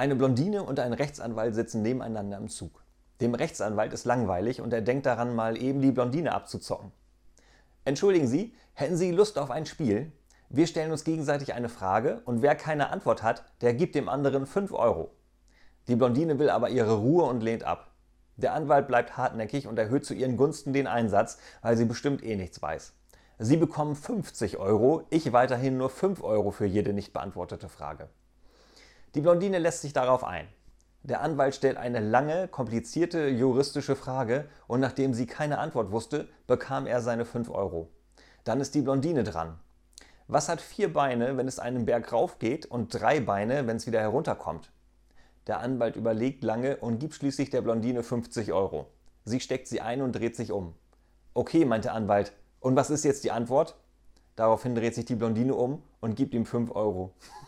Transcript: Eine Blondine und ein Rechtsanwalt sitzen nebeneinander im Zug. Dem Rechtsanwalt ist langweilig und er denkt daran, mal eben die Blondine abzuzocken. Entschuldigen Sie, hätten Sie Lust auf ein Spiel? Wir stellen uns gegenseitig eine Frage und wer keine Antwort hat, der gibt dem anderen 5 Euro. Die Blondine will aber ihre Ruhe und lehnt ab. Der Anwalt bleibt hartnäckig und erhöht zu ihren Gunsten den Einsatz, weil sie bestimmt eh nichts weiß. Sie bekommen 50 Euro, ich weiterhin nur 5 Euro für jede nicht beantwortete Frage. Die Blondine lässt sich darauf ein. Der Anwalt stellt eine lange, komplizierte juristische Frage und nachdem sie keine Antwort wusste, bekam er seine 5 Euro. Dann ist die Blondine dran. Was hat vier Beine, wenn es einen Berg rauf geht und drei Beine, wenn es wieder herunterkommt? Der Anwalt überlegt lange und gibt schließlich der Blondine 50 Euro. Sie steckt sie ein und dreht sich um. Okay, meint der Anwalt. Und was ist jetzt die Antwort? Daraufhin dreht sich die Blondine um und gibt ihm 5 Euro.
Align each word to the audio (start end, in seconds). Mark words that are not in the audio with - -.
Eine 0.00 0.14
Blondine 0.14 0.62
und 0.62 0.78
ein 0.78 0.92
Rechtsanwalt 0.92 1.56
sitzen 1.56 1.82
nebeneinander 1.82 2.36
im 2.36 2.48
Zug. 2.48 2.84
Dem 3.20 3.34
Rechtsanwalt 3.34 3.92
ist 3.92 4.04
langweilig 4.04 4.60
und 4.60 4.72
er 4.72 4.80
denkt 4.80 5.06
daran, 5.06 5.34
mal 5.34 5.60
eben 5.60 5.82
die 5.82 5.90
Blondine 5.90 6.36
abzuzocken. 6.36 6.92
Entschuldigen 7.84 8.28
Sie, 8.28 8.54
hätten 8.74 8.96
Sie 8.96 9.10
Lust 9.10 9.40
auf 9.40 9.50
ein 9.50 9.66
Spiel? 9.66 10.12
Wir 10.50 10.68
stellen 10.68 10.92
uns 10.92 11.02
gegenseitig 11.02 11.52
eine 11.52 11.68
Frage 11.68 12.22
und 12.26 12.42
wer 12.42 12.54
keine 12.54 12.90
Antwort 12.90 13.24
hat, 13.24 13.42
der 13.60 13.74
gibt 13.74 13.96
dem 13.96 14.08
anderen 14.08 14.46
5 14.46 14.72
Euro. 14.72 15.10
Die 15.88 15.96
Blondine 15.96 16.38
will 16.38 16.48
aber 16.48 16.70
ihre 16.70 16.94
Ruhe 16.98 17.24
und 17.24 17.42
lehnt 17.42 17.64
ab. 17.64 17.90
Der 18.36 18.54
Anwalt 18.54 18.86
bleibt 18.86 19.16
hartnäckig 19.16 19.66
und 19.66 19.80
erhöht 19.80 20.06
zu 20.06 20.14
ihren 20.14 20.36
Gunsten 20.36 20.72
den 20.72 20.86
Einsatz, 20.86 21.38
weil 21.60 21.76
sie 21.76 21.86
bestimmt 21.86 22.22
eh 22.22 22.36
nichts 22.36 22.62
weiß. 22.62 22.92
Sie 23.40 23.56
bekommen 23.56 23.96
50 23.96 24.58
Euro, 24.58 25.08
ich 25.10 25.32
weiterhin 25.32 25.76
nur 25.76 25.90
5 25.90 26.22
Euro 26.22 26.52
für 26.52 26.66
jede 26.66 26.92
nicht 26.92 27.12
beantwortete 27.12 27.68
Frage. 27.68 28.08
Die 29.18 29.22
Blondine 29.22 29.58
lässt 29.58 29.82
sich 29.82 29.92
darauf 29.92 30.22
ein. 30.22 30.46
Der 31.02 31.22
Anwalt 31.22 31.52
stellt 31.52 31.76
eine 31.76 31.98
lange, 31.98 32.46
komplizierte 32.46 33.26
juristische 33.26 33.96
Frage 33.96 34.48
und 34.68 34.78
nachdem 34.78 35.12
sie 35.12 35.26
keine 35.26 35.58
Antwort 35.58 35.90
wusste, 35.90 36.28
bekam 36.46 36.86
er 36.86 37.00
seine 37.00 37.24
5 37.24 37.50
Euro. 37.50 37.88
Dann 38.44 38.60
ist 38.60 38.76
die 38.76 38.80
Blondine 38.80 39.24
dran. 39.24 39.58
Was 40.28 40.48
hat 40.48 40.60
vier 40.60 40.92
Beine, 40.92 41.36
wenn 41.36 41.48
es 41.48 41.58
einen 41.58 41.84
Berg 41.84 42.12
rauf 42.12 42.38
geht 42.38 42.66
und 42.66 42.94
drei 42.94 43.18
Beine, 43.18 43.66
wenn 43.66 43.78
es 43.78 43.88
wieder 43.88 44.00
herunterkommt? 44.00 44.70
Der 45.48 45.58
Anwalt 45.58 45.96
überlegt 45.96 46.44
lange 46.44 46.76
und 46.76 47.00
gibt 47.00 47.14
schließlich 47.14 47.50
der 47.50 47.62
Blondine 47.62 48.04
50 48.04 48.52
Euro. 48.52 48.86
Sie 49.24 49.40
steckt 49.40 49.66
sie 49.66 49.80
ein 49.80 50.00
und 50.00 50.12
dreht 50.12 50.36
sich 50.36 50.52
um. 50.52 50.74
Okay, 51.34 51.64
meint 51.64 51.86
der 51.86 51.94
Anwalt. 51.94 52.34
Und 52.60 52.76
was 52.76 52.88
ist 52.88 53.04
jetzt 53.04 53.24
die 53.24 53.32
Antwort? 53.32 53.74
Daraufhin 54.36 54.76
dreht 54.76 54.94
sich 54.94 55.06
die 55.06 55.16
Blondine 55.16 55.56
um 55.56 55.82
und 55.98 56.14
gibt 56.14 56.34
ihm 56.34 56.46
5 56.46 56.70
Euro. 56.70 57.16